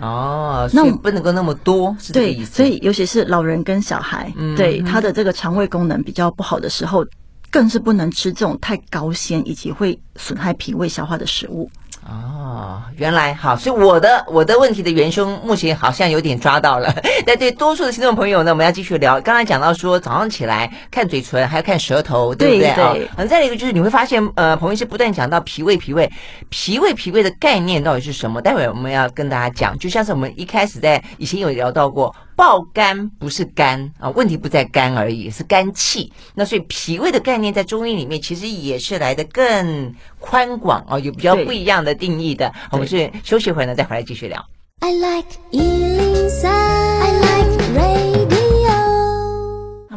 [0.00, 2.56] 哦，那我不能够那么多，是这个意思。
[2.56, 7.04] 对，所以尤其是老人跟小孩，嗯、对他的这个肠胃功能比较不好的时候，
[7.50, 11.68] 更是不能吃这种太高纤以及会损害脾胃消化的食物。
[12.08, 16.92] 哦，原来好，所以我的我的问题的元凶目前好像有点抓到了。
[17.26, 19.20] 但对多数的听众朋友呢，我们要继续聊。
[19.20, 22.94] 刚才讲到说早上起来看嘴唇，还要看舌头，对不对啊？
[23.16, 26.10] 嗯，再一个就是你会发现，呃，彭医师不断讲到脾胃，脾胃，
[26.48, 28.40] 脾胃，脾胃的概念到底是什么？
[28.40, 32.14] 待会我们要跟大家讲，就像是我们一开始在以前有聊到过。
[32.40, 36.10] 爆肝不是肝啊，问题不在肝而已，是肝气。
[36.34, 42.50] 那所以脾胃的概念在中医里面其实也是来的更宽广啊，有比较不一样的定义的。
[42.70, 44.42] 我们是休息会呢，再回来继续聊。
[44.80, 45.26] I like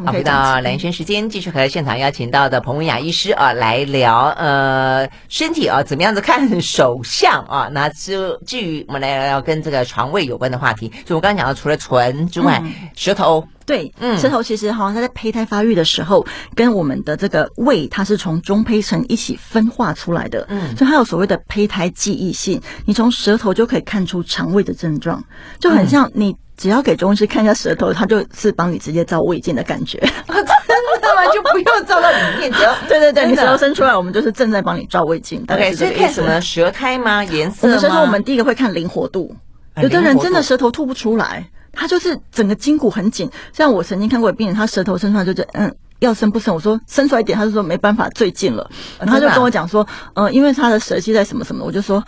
[0.05, 7.69] 好，回到蓝轩时间，继续和现场邀请到的彭文雅医师啊来聊，呃，身体啊怎么样子看手相啊？
[7.71, 25.23] 那至至于我们来聊聊跟这个肠胃有关的话题，就我刚刚讲到，除了唇之外，嗯、舌头，对，嗯，舌头其实哈，它在胚胎发育的时候，跟我们的这个胃，它是从中胚层一起分化出来的，嗯，所以它有所谓的胚胎记忆性，你从舌头就可以看出肠胃的症状，
[25.59, 26.29] 就很像你。
[26.31, 29.97] 嗯只要给中医师看一下舌头，他就是帮你直接照胃镜的感觉。
[30.27, 30.35] 真
[31.01, 31.25] 的吗？
[31.33, 35.43] 就不用照到里面，只要 对对对，你舌头伸出来，我们就是正在帮你照胃镜。
[35.49, 36.39] OK，所以看什么？
[36.39, 37.23] 舌苔吗？
[37.23, 37.77] 颜色吗？
[37.79, 39.35] 舌头，我们第一个会看灵活度。
[39.81, 43.29] 有的人真的舌头吐不出来，他就是整个筋骨很紧。
[43.51, 46.53] 像我曾经看过的病人，他舌头伸出来就是嗯，要伸不伸？
[46.53, 48.69] 我说伸出来一点，他就说没办法，最近了。
[48.99, 52.03] 然后他就跟我讲说，嗯，因为他的舌系在什么什么，我就说。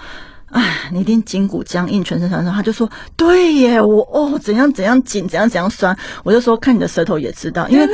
[0.51, 2.53] 哎，你一定筋骨僵硬，全身酸痛。
[2.53, 7.85] 他就说：“对耶，我哦，怎样怎样紧，怎样怎样酸。”我就说：“看你的舌头也知道，因为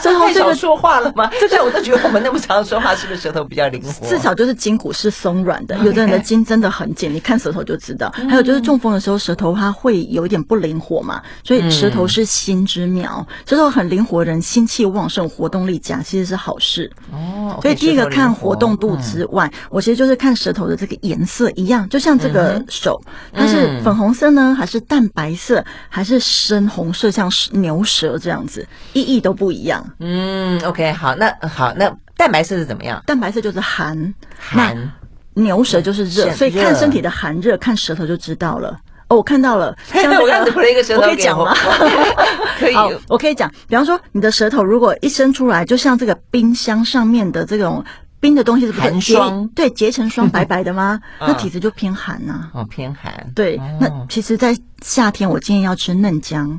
[0.00, 1.30] 舌头这个说话了吗？
[1.38, 4.08] 这个我都觉得我们那么常说话，是不是舌头比较灵活？
[4.08, 5.76] 至少就是筋骨是松软的。
[5.78, 8.12] 有的人的筋真的很紧，你看舌头就知道。
[8.28, 13.24] 还有就是中风的时候，舌头它会有一点不灵活嘛，所以舌头是心之苗。
[13.46, 17.37] 舌头很灵活的人，心气旺盛，活动力佳，其实是好事哦。
[17.62, 22.18] 所以第一个看活动度之外，我其实就是看舌头的这个颜色一样，就像。
[22.18, 23.00] 这个手，
[23.32, 29.88] 它是粉红色呢，还是淡白色，还是深红色，像牛舌这样子，意义都不一样。
[30.00, 33.00] 嗯，OK，好，那好，那淡白色是怎么样？
[33.06, 34.76] 淡白色就是寒，寒，
[35.34, 38.76] 牛舌就是热，所以看身体的寒热，看舌头就知道了。
[39.08, 41.54] 哦，我看到了， 像那个，我可以讲吗？
[42.58, 42.74] 可以，
[43.08, 43.50] 我可以讲。
[43.66, 47.84] 比方说，你的舌头如果一伸出来，就像这个冰箱上面的这种。
[48.20, 49.48] 冰的东西是不是寒霜？
[49.54, 50.98] 对，结成霜， 白白的吗？
[51.20, 52.50] 那体质就偏寒呐。
[52.52, 53.14] 哦，偏寒。
[53.32, 56.58] 对，那其实，在夏天，我建议要吃嫩姜。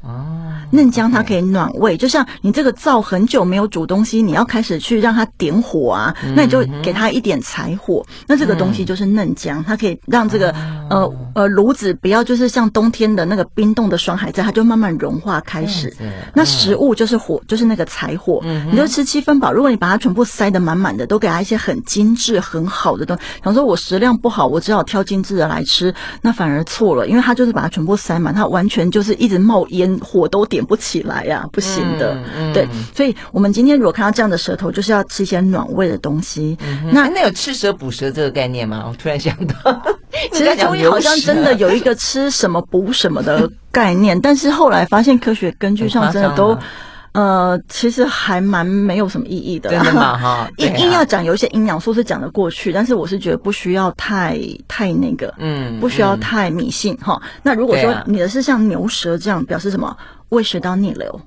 [0.00, 0.24] 哦，
[0.70, 10.54] 嫩姜它可以暖胃，就像你这个灶很久没有煮东西，你要开始去让它点火啊，那你就给它一点柴火，那这个东西就是嫩姜，它可以让这个
[10.88, 15.92] 呃呃炉子不要就是像冬天的那个冰冻的霜还在，它就慢慢融化开始。
[16.32, 19.52] 那食物就是火，就是那个柴火，你就吃七分饱。
[19.52, 29.87] 如果你把它全部塞得满满的，都给它一些很精致很好的东西，想说我食量不好，我只好挑精致的来吃，那反而错了，因为它就是把它全部塞满，它完全就是一直冒烟。
[29.98, 32.14] 火都点不起来呀，不行的。
[32.14, 36.56] 嗯嗯、对，所以我们今天如果看到这样的舌头，就是要吃一些暖胃的东西。
[36.62, 38.86] 嗯、那那有吃蛇补蛇这个概念吗？
[38.90, 39.82] 我突然想到，
[40.32, 46.58] 其实中医好像真的有一个吃什么补什么的概念，但是后来发现科学根据上真的都。
[47.12, 50.16] 呃，其实还蛮没有什么意义的，真的吗？
[50.18, 57.20] 哈，硬硬要讲有一些营养素是讲得过去，但是我是觉得不需要太太那个，嗯，不需要太迷信哈。
[57.42, 59.96] 那如果说你的是像牛舌这样，表示什么？
[60.28, 61.20] 胃食道逆流，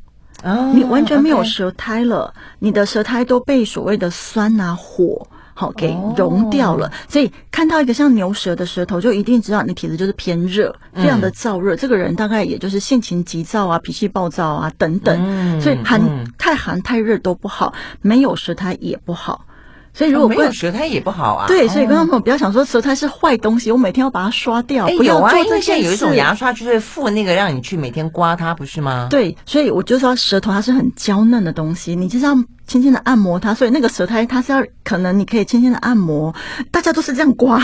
[0.43, 5.27] 哦，你完全没有舌苔了，你的舌苔都被所谓的酸啊火。
[5.61, 11.75] 好，给融掉了，所以看到一个像牛舌的舌头，就一定知道你体质就是偏热，非常的燥热。
[11.75, 16.01] 这个人大概也就是性情急躁啊，脾气暴躁啊等等，所以寒
[16.39, 17.71] 太寒太热都不好，
[18.01, 19.45] 没有舌苔也不好。
[19.93, 21.45] 所以如果没有舌苔也不好啊。
[21.47, 24.87] 对，所以观众朋友不要想说舌苔是坏东西，我每天要把它刷掉。
[24.87, 29.09] 不有啊，因为现在有一种牙刷就是附那个让你去每天刮它，不是吗？
[29.11, 32.43] 对，所以我就说舌头它是很娇嫩的东西，你就像。
[32.71, 36.33] 轻轻的按摩它，所以那个舌苔它是要可能你可以轻轻的按摩，
[36.71, 37.59] 大家都是这样刮，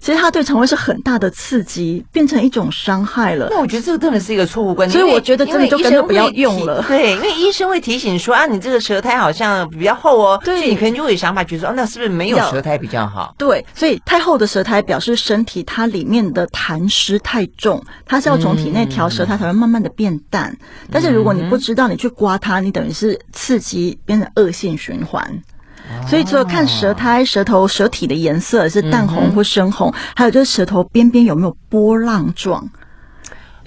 [0.00, 3.46] 其实它对肠胃是很大的刺激，变成一种伤害了。
[3.52, 6.82] 那我觉得这个真的是一个错误观念，所以我觉得真的就根本不要用了。
[6.88, 13.32] 对，因为医生会提醒说啊，你这个舌苔好像比较厚哦，对，所以你可能就会有想法觉得说，啊，那是不是没有舌苔比较好？
[13.38, 20.50] 对，所以太厚的舌苔表示身体它里面的痰湿太重，它是要从体内调舌苔才会慢慢的变淡。
[20.50, 25.42] 嗯、但是如果你不知道，你去刮它，你等于是刺激变成恶性循环。
[26.06, 32.68] 所以除了看舌苔、舌头、舌体的颜色是淡红或深红，还有就是舌头边边有没有波浪状。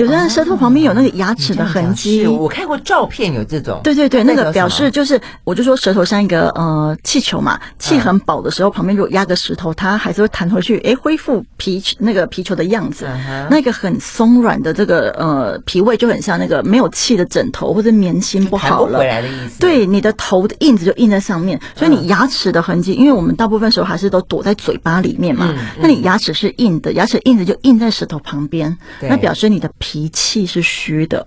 [0.01, 2.25] 有的人舌头旁边有那个牙齿的痕迹。
[2.25, 3.79] 我看过照片，有这种。
[3.83, 13.07] 对对对，那个表示就是，我就说舌头像一个呃气球嘛，气很饱的时候，旁边如果压个石头，它还是会弹回去，哎，恢复皮那个皮球的样子。
[13.49, 18.97] 那个很松软的这个呃脾胃就很像那个没有气的枕头或者棉芯不好了。
[18.97, 19.59] 回来的意思。
[19.59, 31.19] 对，你的头的印子就印在上面，所以你牙齿的痕迹，因为我们大部分时候还是都躲在嘴巴里面嘛，那你牙齿是硬的，牙齿印子就印在舌头旁边，那表示你的脾气是虚的。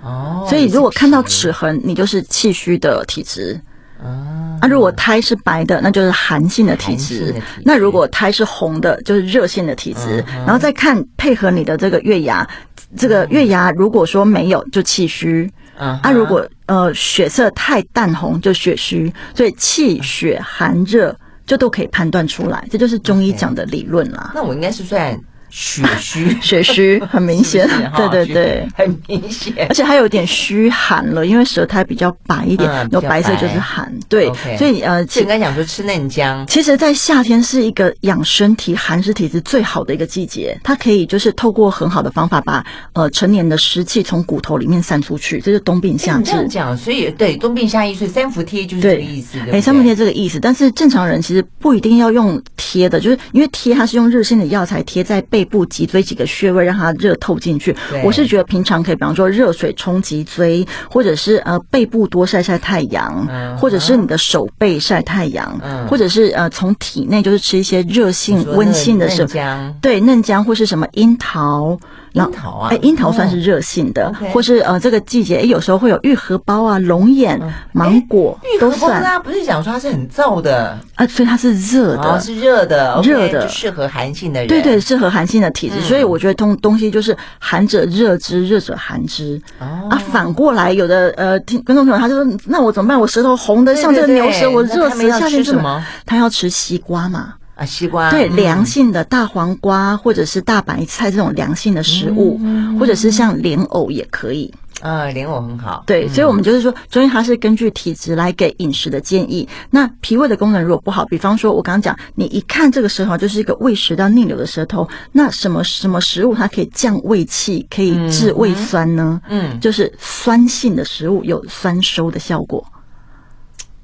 [0.00, 3.60] 哦，所以如果看到齿痕，你就是气虚的体质。
[4.00, 7.34] 啊，啊，如果胎是白的，那就是寒性的体质。
[7.64, 10.24] 那如果胎是红的，就是热性的体质。
[10.46, 12.48] 然后再看配合你的这个月牙，
[12.96, 15.50] 这个月牙如果说没有，就气虚。
[15.76, 19.12] 啊，如果呃血色太淡红，就血虚。
[19.34, 24.30] 所以气血寒热就都可以判断出来，这就是中医讲的理论啦。
[24.36, 25.18] 那我应该是算。
[25.56, 46.24] 血虚， 血虚 很明显，对对对，很明显，而且还有点虚寒了，因为舌苔比较白一点，有白色就是寒，对，所以呃，应该讲说吃嫩姜，其实，在夏天是一个养身体、寒湿体质最好的一个季节，它可以就是透过很好的方法把呃成年的湿气从骨头里面散出去，这是冬病夏治。
[46.24, 55.43] 这样讲，所以对冬病夏治，所以三伏贴就是这个意思，哎，三伏贴这个意思，但是正常人其实不一定要用贴的，就是因为贴它是用热性的药材贴在背。
[55.44, 57.74] 部脊椎几个穴位让它热透进去。
[58.02, 63.26] 我是觉得平常可以，比方说热水冲脊椎，或者是呃背部多晒晒太阳，
[63.58, 71.78] 或者是你的手背晒太阳，或者是呃从体内就是吃一些热性温性的什么，对嫩姜或是什么樱桃。
[72.14, 77.40] 樱桃啊，哎，樱桃算是热性的，或是呃这个季节，哎有时候会有玉荷包啊、龙眼、
[77.72, 80.78] 芒果，玉荷包啊，不是讲说它是很燥的？
[80.94, 89.40] 啊，所以它是热的，是热的，热的，适合寒性的人，对对，适合寒性的体质，所以我觉得东东西就是寒者热之，热者寒之。
[89.58, 93.00] 啊，反过来有的呃听观众朋友他就说，那我怎么办？
[93.00, 95.84] 我舌头红的像这个牛舌，我热死，夏天什么？
[96.06, 97.34] 他要吃西瓜嘛。
[97.54, 102.40] 啊，西瓜对，凉性的大黄瓜或者是大白菜这种凉性的食物，
[102.78, 104.52] 或者是像莲藕也可以。
[104.80, 105.84] 啊，莲藕很好。
[105.86, 109.48] 对，所以我们就是说，中医它是根据体质来给饮食的建议。
[109.70, 119.20] 那脾胃的功能如果不好，比方说我刚刚讲，你一看这个舌头就是一个胃食道逆流的舌头，那什么什么食物它可以降胃气，可以治胃酸呢？
[119.30, 122.62] 嗯，就是酸性的食物有酸收的效果。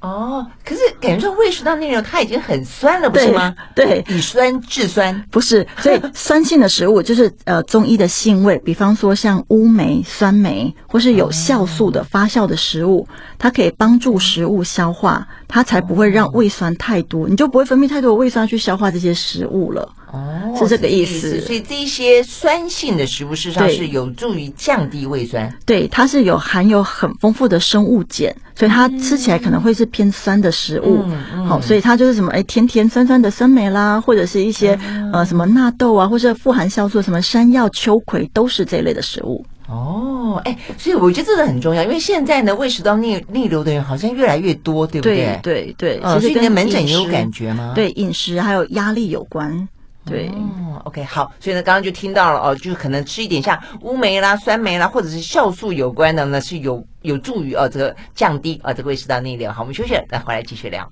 [0.00, 3.54] 哦，可是感觉说胃食道逆流它已经很酸了，不是吗？
[3.74, 13.06] 对，以酸治酸不是，所以酸性的食物就是呃中医的性味，比方说像乌梅、酸梅，或是有酵素的发酵的食物，
[13.38, 19.86] 它可以帮助食物消化，它才不会让胃酸太多，你就不会分泌太多的胃酸去消化这些食物了。
[20.12, 21.40] 哦，是这个意思。
[21.40, 25.52] 所以这一些酸性的食物，事实上是有助于降低胃酸。
[25.66, 31.04] 对，它是有含有很丰富的生物碱，所以它吃起来可能会是偏酸的食物。
[31.46, 34.78] 好，所以它就是什么哎，甜甜酸酸的酸梅啦，或者是一些
[35.12, 39.44] 呃什么纳豆啊，或者富含酵素什么山药、秋葵，都是这一类的食物。
[40.30, 45.38] 哦，哎，所以我觉得这个很重要，因为现在呢，胃食道逆逆流的人好像越来越多，对不对？
[45.42, 46.00] 对对。
[46.20, 47.72] 其实跟门诊也有感觉吗？
[47.74, 49.68] 对，饮食还有压力有关。
[50.06, 59.52] 对，哦，OK，好，所以呢，刚刚就听到了哦，就是可能吃一点像乌梅啦、酸梅啦，或者是酵素有关的呢，是有有助于呃这个降低啊这个胃食道逆流。
[59.52, 60.90] 好，我们休息了，再回来继续聊。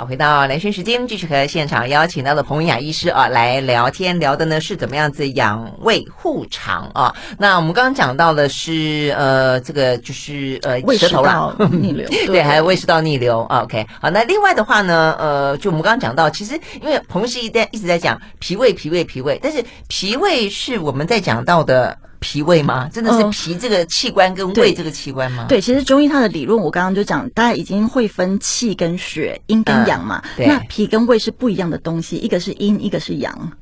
[0.00, 7.14] 好，回到兰萱时间，继续和现场邀请到的彭文雅医师啊来聊天，聊的呢是怎么样子养胃护肠啊。
[7.36, 13.42] 那我们刚刚讲到的是呃，这个就是呃胃食道 逆流，对，还有胃食道逆流。
[13.50, 21.94] OK，好，那另外的话呢，呃，就我们刚刚讲到，其实因为彭医师一直一直在讲脾胃，脾胃，脾胃，但是脾胃是我们在讲到的。
[22.20, 22.88] 脾胃吗？
[22.92, 25.46] 真的是脾这个器官跟胃这个器官吗？
[25.46, 30.22] 嗯、对，对，其实中医它的理论，我刚刚就讲，大家已经会分气跟血、阴跟阳嘛。
[30.36, 33.52] 嗯、那脾跟胃是不一样的东西，一个是阴，一个是阳，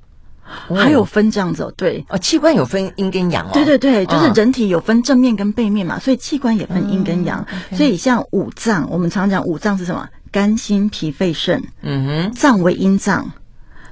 [0.69, 1.73] 哦、还有分这样子哦。
[1.77, 3.51] 对，哦，器官有分阴跟阳哦。
[3.55, 7.47] 对对对，就是人体有分正面跟背面嘛，所以器官也分阴跟阳。
[7.71, 10.09] 嗯、所以像五脏，我们常常讲五脏是什么？
[10.31, 11.63] 肝、心、脾、肺、肾。
[11.83, 13.31] 嗯哼，脏为阴脏，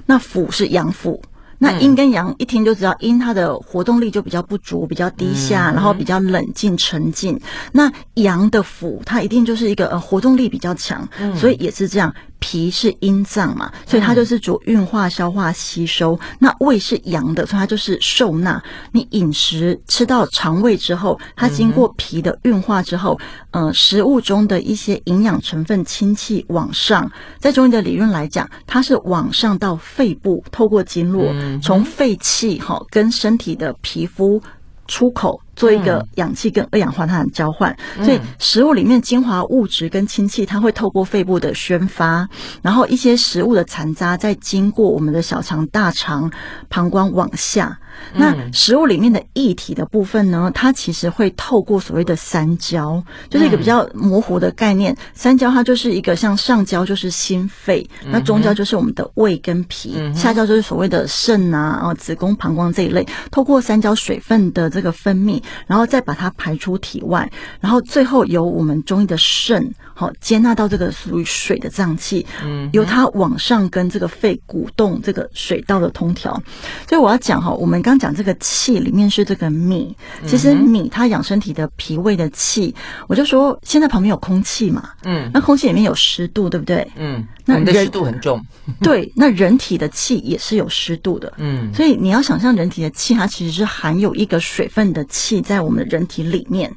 [0.05, 1.19] 那腑是阳腑。
[1.59, 7.39] 那阴跟阳一听就知道，阴它的活动力就比较不足，比较低下，然后比较冷静沉静。
[7.71, 12.13] 那阳的府，它一定就是一个呃活动力比较强，所以也是这样。
[12.39, 16.19] 脾是阴脏嘛，所以它就是主运化、消化、吸收。
[16.39, 18.61] 那胃是阳的，所以它就是受纳。
[18.91, 23.19] 你饮食吃到肠胃之后，它经过脾的运化之后，
[23.51, 34.41] 嗯、呃，食物中的一些营养成分氢气往上，在中医的理论来讲，它是往上到肺部，透过经络，从肺气哈跟身体的皮肤
[34.87, 35.39] 出口。
[35.57, 42.29] 做一个氧气跟二氧化碳的交换，所以食物里面精华物质跟氢气，它会透过肺部的宣发，
[42.61, 46.31] 然后一些食物的残渣再经过我们的小肠、大肠、
[46.69, 47.75] 膀胱往下。
[48.13, 54.95] 那食物里面的液体的部分呢，它其实会透过所谓的三焦，就是一个比较模糊的概念。
[55.13, 63.05] 三焦它就是一个像上焦就是心肺，那中焦就是我们的胃跟脾，下焦就是所谓的肾啊、啊子宫、膀胱这一类。
[63.31, 65.41] 透过三焦水分的这个分泌。
[65.65, 76.41] 然后再把它排出体外，然后最后由我们中医的肾，好接纳到这个属于水的脏器，嗯，由它往上跟这个肺鼓动这个水道的通调。
[76.87, 82.73] 所以我要讲哈，我们刚讲这个气里面是这个米，其实米它养身体的脾胃的气，
[83.07, 86.87] 我就说现在旁边有空气嘛，嗯，那空气里面有湿度，对不对？
[86.97, 88.39] 嗯，那人的湿度很重，
[88.81, 95.41] 对，那人体的气也是有湿度的，嗯，所以你要想象人体的气，它其实是含有一个水分的气。
[95.47, 96.69] 在我们的人体里面，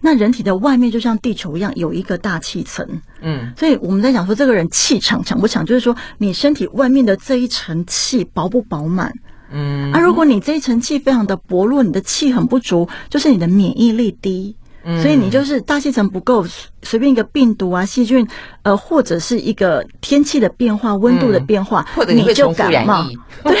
[0.00, 2.84] 那人体的外面就像地球一样有一个大气层，
[3.20, 9.12] 嗯，所以我们在讲说这个人气场强不强，就是说你身体外面的这一层气饱不饱满，
[9.58, 14.54] 嗯，啊，如果你这一层气非常的薄弱，你的气很不足，就是你的免疫力低，
[14.84, 16.44] 嗯，所以你就是大气层不够，
[16.82, 18.26] 随便一个病毒啊、细菌，
[18.64, 23.56] 呃，或者是一个天气的变化、温度的变化，或者你会重复染疫，对。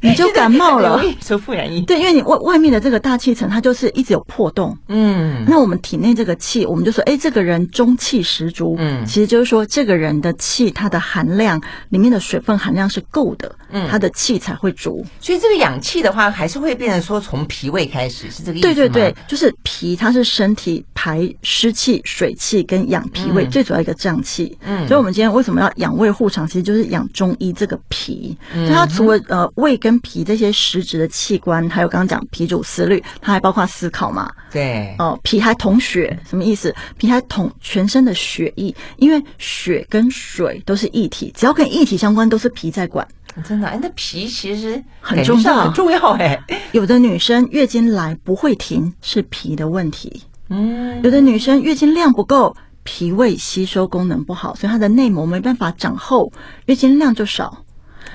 [0.00, 1.80] 你就感冒了，重复染疫。
[1.82, 4.76] 对，因为你外外面的这个大气层，它就是一直有破洞。
[4.88, 8.76] 嗯，那我们体内这个气，我们就说，哎，这个人中气十足。
[8.78, 13.50] 嗯，其实就是说，这个人的气，它的含量里面的水分含量是够的。
[13.70, 15.04] 嗯，他的气才会足。
[15.20, 18.66] 所以这个养气的话，还是会变成说从脾胃开始，是这个意思？
[18.66, 24.56] 对对对，就是脾，它是身体排湿气、水气跟养脾胃最主要一个脏气。
[24.64, 28.36] 嗯，所以我们今天为什么要养胃护肠，其实就是养中医这个脾。
[28.54, 34.30] 嗯，所以它除了呃胃跟跟脾这些实质的器官，还有刚刚讲脾主思虑，它还包括思考嘛？
[34.52, 36.74] 对，哦，脾还统血，什么意思？
[36.98, 43.06] 脾还统全身的血液，因为血跟水都是液体，只要跟液体相关，都是脾在管。
[43.42, 46.10] 真的，哎，那脾其实很重要，很重要。
[46.18, 46.38] 哎，
[46.72, 50.22] 有的女生月经来不会停，是脾的问题。
[50.50, 56.30] 嗯，有的女生月经量不够，脾胃吸收功能不好，所以她的内膜没办法长厚，
[56.66, 57.64] 月经量就少。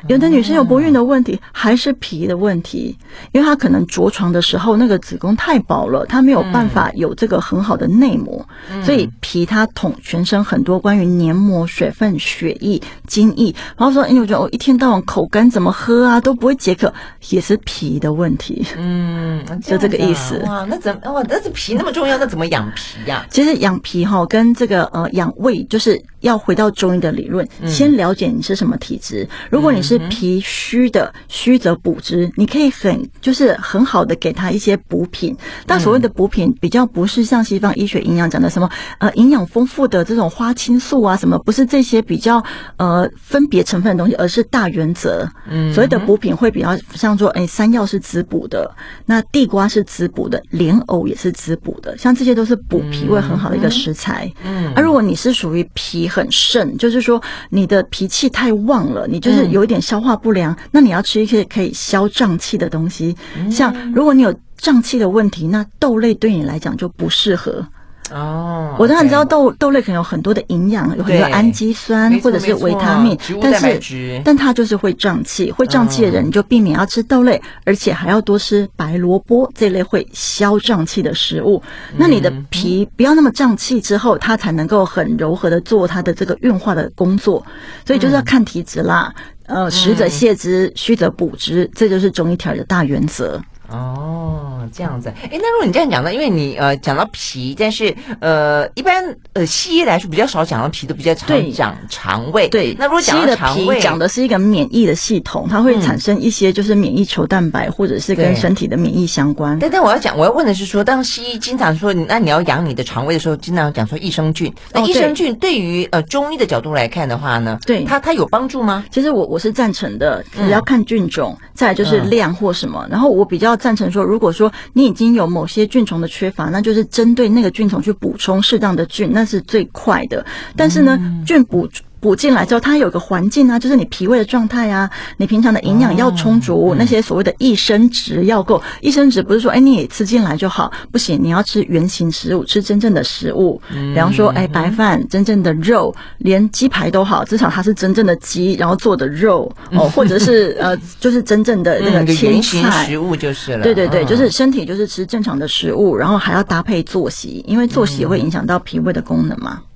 [0.08, 2.97] 有的女生有不孕的问题，还是脾的问题，
[3.32, 8.45] 因为她可能着床的时候那个子宫太薄了，她没有办法有这个很好的内膜，
[8.84, 13.54] 所以脾它统全身很多关于黏膜、水分、血液、精液。
[13.78, 16.93] 然后说，哎，我觉得我一天到晚口干，怎么喝啊都不会解渴，
[17.30, 18.66] 也是脾的问题。
[18.78, 20.38] 嗯， 就这个意思。
[20.45, 21.24] 哇，那怎么哇？
[21.30, 23.26] 那这脾那么重要，那怎么养脾呀？
[23.30, 26.01] 其实养脾哈，跟这个呃养胃就是。
[26.24, 29.28] 要回到中医的理论，先了解你是什么体质。
[29.49, 35.36] 如果你是脾虚的，虚则补之，你可以很就是很好的给他一些补品。
[35.67, 38.69] 但所谓的补品，比较不是像西方医学营养讲的什么
[38.99, 42.41] 呃营养丰富的这种花青素啊什么，不是这些比较
[42.78, 45.28] 呃分别成分的东西，而是大原则。
[45.49, 48.74] 嗯，所谓的补品会比较像说，哎，山药是滋补的，
[49.05, 54.32] 那地瓜是滋补的，莲藕也是滋补的，像这些都是补脾胃很好的一个食材。
[54.45, 56.09] 嗯，而如果你是属于脾。
[56.14, 63.16] 很盛，就是说你的脾气太旺了，你就是有一点消化不良，嗯、那你要吃一些可以消胀气的东西。
[63.36, 67.66] 嗯、像如果你有胀气的问题，那豆类对你来讲就不适合。
[68.12, 81.62] 哦，我当然知道豆豆类可能有很多的营养，有很多氨基酸或者是维他命，但是但它就是会胀气，会胀气的人你就避免要吃豆类，而且还要多吃白萝卜这类会消胀气的食物。
[81.95, 87.43] 那你的脾不要那么胀气之后，它才能够很柔和的做它的这个运化的工作。
[87.86, 89.14] 所以就是要看体质啦，
[89.45, 93.41] 呃，实则泻之，虚则补之，这就是中医调理的大原则。
[93.70, 96.14] 哦，这样子，哎，那如果你这样讲呢？
[96.14, 99.03] 因为你呃讲到脾，但是呃一般
[99.34, 102.47] 呃西医来说比较少讲到脾，都比较常讲肠胃。
[102.49, 109.57] 对，那如果讲到肠胃，讲的是一个免疫的系统，它会产生一些就是免疫球蛋白，或者是跟身体的免疫相关。
[109.57, 114.53] 但但我要讲，我要问的是说，当西医经常说，那你要养你的肠胃的时候，经常讲说益生菌。
[114.72, 118.86] 那益生菌对于呃中医的角度来看的话呢，对它它有帮助吗？
[118.91, 122.86] 其实我我是赞成的，只要看菌种，再就是量或什么。
[122.89, 123.57] 然后我比较。
[123.64, 130.26] 赞成说，如果说你已经有某些菌虫的缺乏，那就是针对那个菌虫去补充适当的菌，那是最快的。
[130.56, 131.68] 但是呢，菌补
[132.04, 138.62] 补进来之后，它有个环境啊，就是你脾胃的状态啊，你平常的营养要充足，那些所谓的益生值要够。
[138.82, 143.62] 益生值不是说哎你也吃进来就好，不行，你要吃原型食物，吃真正的食物。
[143.74, 153.64] 嗯、比方说哎白饭，真正的肉，连鸡排都好，至少它是真正的鸡，然后做的肉 哦，或者是呃就是真正的那个切菜、嗯、原型食物就是了。
[153.64, 159.62] 对对对，就是身体就是吃正常的食物，然后还要搭配作息，因为作息也会影响到脾胃的功能嘛。
[159.62, 159.68] 嗯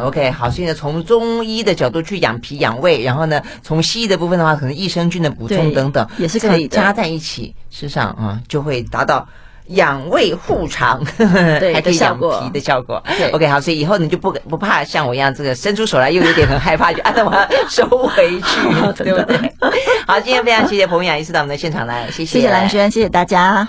[0.00, 9.26] ，OK，好，所以呢，从中医的角度去养脾养胃，然后呢，从西医的部分的话，可能益生菌的补充等等也是可以加在一起，事实上啊，就会达到
[9.68, 13.02] 养胃护肠， 对，还可以养脾的效果。
[13.32, 18.60] ，OK，好，所以以后你就不不怕像我一样，这个伸出手来又有点很害怕，就啊，我要收回去，
[19.04, 19.52] 对不对？
[20.06, 23.68] 好，今天非常谢谢彭文雅医师到我们的现场来，谢谢，谢谢兰萱，谢谢大家。